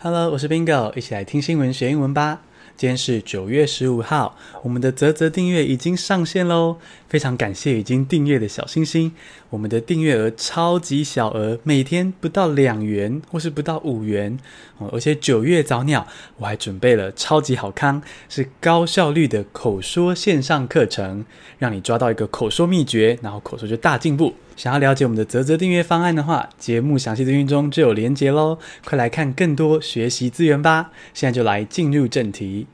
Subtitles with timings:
[0.00, 2.40] Hello，我是 Bingo，一起来听新闻学英文吧。
[2.76, 6.76] 今天是九月十五号，我们的泽泽订阅已经上线喽！
[7.08, 9.10] 非常感谢已经订阅的小星星，
[9.50, 14.38] 我们的订阅额超级小额，每天不到两元或是不到五元
[14.78, 14.88] 哦。
[14.92, 21.24] 而且九月早鸟，我还准备了超级好康，是高效率的口说线上课程，
[21.58, 24.32] 让你抓到一个口说秘诀，然后口说就大进步。
[24.58, 30.90] 想要了解我们的泽泽订阅方案的话，节目详细资讯中就有连结喽，快来看更多学习资源吧！
[31.14, 32.66] 现在就来进入正题。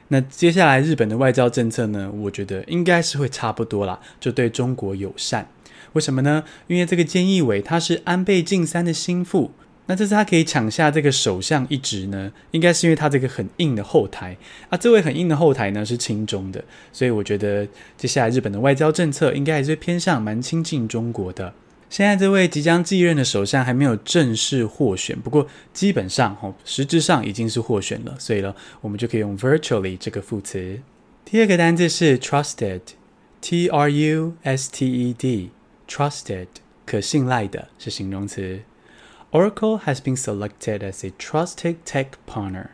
[0.09, 2.11] 那接下来日本的外交政策呢？
[2.13, 5.47] 我觉得应该是会差不多啦，就对中国友善。
[5.93, 6.43] 为什么呢？
[6.67, 9.51] 因为这个菅义伟他是安倍晋三的心腹，
[9.85, 14.35] 那这次他可以抢下这个首相一职呢，应该是因为他这个很硬的后台
[14.67, 14.77] 啊。
[14.77, 17.65] 这位很硬的后台呢是亲中的，所以我觉得
[17.95, 21.53] 接下来日本的外交政策应该还是偏向蛮亲近中国的。
[21.93, 30.79] 现在这位即将继任的首相还没有正式获选，不过基本上哦，实质上已经是获选了，所以呢，我们就可以用 virtually 这个副词。
[31.23, 36.47] 第二个单字是 trusted，T R U S T E D，trusted
[36.83, 38.61] 可信赖的是形容词。
[39.29, 42.69] Oracle has been selected as a trusted tech partner。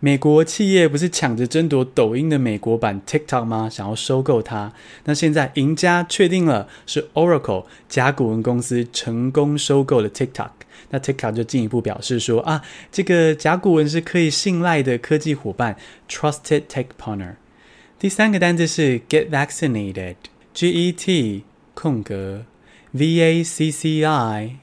[0.00, 3.68] 美国企业不是抢着争夺抖音的美国版 TikTok 吗？
[3.70, 4.72] 想要收购它。
[5.04, 10.50] 那现在赢家确定了，是 Oracle 甲骨文公司成功收购了 TikTok。
[10.90, 15.76] 那 TikTok 就进一步表示说啊，这个甲骨文是可以信赖的科技伙伴
[16.08, 17.36] ，Trusted Tech Partner。
[17.98, 22.44] 第三个单字是 Get Vaccinated，G E T 空格
[22.92, 24.58] V A C C I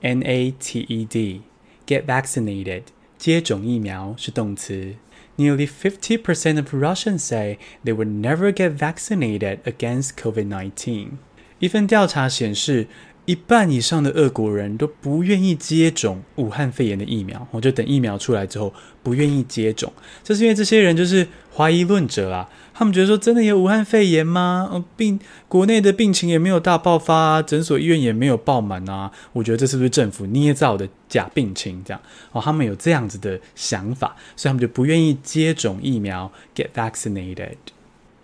[0.00, 2.82] N A T E D，Get Vaccinated。
[3.21, 4.95] 接种疫苗是动词。
[5.37, 11.11] Nearly fifty percent of Russians say they would never get vaccinated against COVID-19。
[11.59, 12.87] 一份调查显示，
[13.24, 19.92] 一半以上的俄国人都不愿意接种武汉肺炎的疫苗，我就等疫苗出来之后不愿意接种，
[20.24, 24.68] 这是因为这些人就是怀疑论者啊，他们觉得说真的有武汉肺炎吗？
[24.72, 31.80] 哦，病国内的病情也没有大爆发啊，诊所医院也没有爆满啊，我觉得这是不是政府捏造的假病情？
[31.84, 37.54] 这样哦，他们有这样子的想法，所以他们就不愿意接种疫苗，get vaccinated。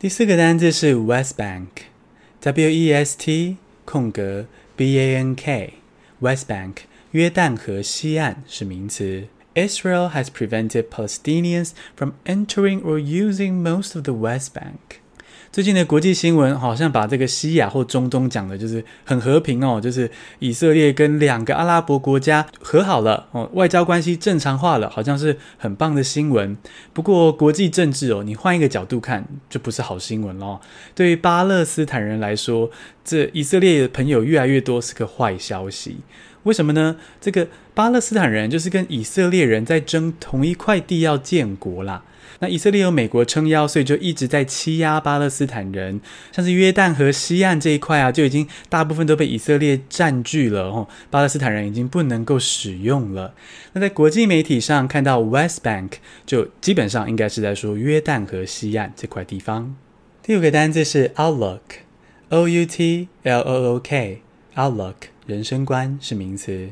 [0.01, 4.47] 第四个单字是 West Bank，W E S T 空格。
[4.78, 5.76] B A N K
[6.20, 9.28] West Bank 约旦河西岸是名词。
[9.56, 15.02] Israel has prevented Palestinians from entering or using most of the West Bank。
[15.51, 26.57] 最近的国际新闻好像把这个西亚或中东讲的就是很和平哦，就是以色列跟两个阿拉伯国家和好了哦，外交关系正常化了，好像是很棒的新闻。
[26.93, 30.61] 不过国际政治哦，你换一个角度看，就不是好新闻咯。
[30.95, 32.71] 对于巴勒斯坦人来说，
[33.05, 35.97] 这以色列的朋友越来越多是个坏消息。
[36.45, 36.97] 为什么呢？
[37.21, 42.05] 这个巴勒斯坦人就是跟以色列人在争同一块地要建国啦。
[42.41, 46.01] 那以色列有美国撑腰，所以就一直在欺压巴勒斯坦人。
[46.31, 53.35] 像是约旦河西岸这一块啊，就已经大部分都被以色列占据了哦，巴勒斯坦人已经不能够使用了。
[53.73, 55.95] 那在国际媒体上看到 West Bank，
[56.25, 59.75] 就基本上应该是在说约旦河西岸这块地方。
[60.23, 64.95] 第五个单字是 Outlook，O U T L O O K，Outlook
[65.29, 66.71] 人生观是名词。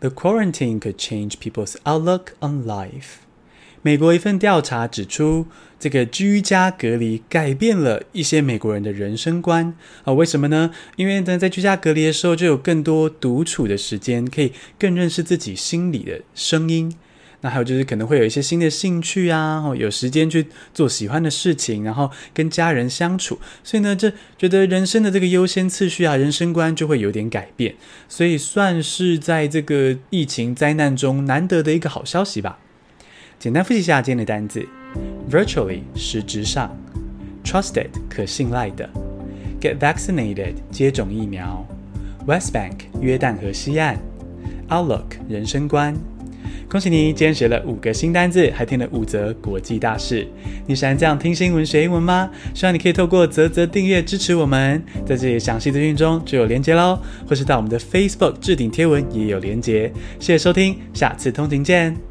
[0.00, 3.20] The quarantine could change people's outlook on life.
[3.80, 5.46] 美国一份调查指出，
[5.80, 10.12] 这个居家隔离改变了一些美国人的人生观啊。
[10.12, 10.70] 为什么呢？
[10.96, 16.94] 因为呢，在居家隔离的时候，就有更多独处的时间，可以更认识自己心里的声音。
[17.40, 23.38] 那还有就是可能会有一些新的兴趣啊，有时间去做喜欢的事情，然后跟家人相处。
[23.62, 27.76] 所以呢，这觉得人生的这个优先次序啊，人生观就会有点改变。
[28.08, 32.58] 所以算是在这个疫情灾难中难得的一个好消息吧。
[33.38, 34.66] 简单复习一下今天的单字
[35.30, 36.76] ：virtually 实质上
[37.44, 38.90] ，trusted 可信赖的
[39.60, 41.64] ，get vaccinated 接种疫苗
[42.26, 43.96] ，West Bank 约旦河西岸
[44.68, 45.96] ，outlook 人生观。
[46.70, 50.28] 恭喜你，今天学了五个新单字，还听了五则国际大事。
[50.66, 52.28] 你喜欢这样听新闻学英文吗？
[52.52, 59.90] 希望你可以透过啧啧订阅支持我们，在这里详细资讯中就有连接喽，或是到我们的 Facebook 置顶贴文也有连接。
[60.20, 62.07] 谢谢收听，下次通勤见。